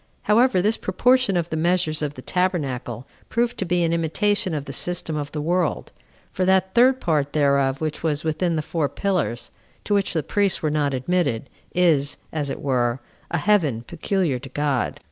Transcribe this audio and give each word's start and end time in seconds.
However, 0.23 0.63
this 0.63 0.77
proportion 0.77 1.37
of 1.37 1.51
the 1.51 1.55
measures 1.55 2.01
of 2.01 2.15
the 2.15 2.23
tabernacle 2.23 3.05
proved 3.29 3.59
to 3.59 3.65
be 3.65 3.83
an 3.83 3.93
imitation 3.93 4.55
of 4.55 4.65
the 4.65 4.73
system 4.73 5.15
of 5.15 5.31
the 5.31 5.43
world; 5.43 5.91
for 6.31 6.43
that 6.43 6.73
third 6.73 6.99
part 6.99 7.33
thereof 7.33 7.81
which 7.81 8.01
was 8.01 8.23
within 8.23 8.55
the 8.55 8.63
four 8.63 8.89
pillars, 8.89 9.51
to 9.83 9.93
which 9.93 10.13
the 10.13 10.23
priests 10.23 10.63
were 10.63 10.71
not 10.71 10.95
admitted, 10.95 11.51
is, 11.75 12.17
as 12.33 12.49
it 12.49 12.61
were, 12.63 12.99
a 13.29 13.37
heaven 13.37 13.83
peculiar 13.83 14.39
to 14.39 14.49
God. 14.49 14.99